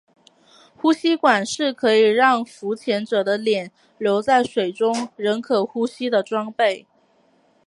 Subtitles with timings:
[0.75, 6.87] 呼吸管是可让浮潜者的脸留在水中仍可呼吸的装备。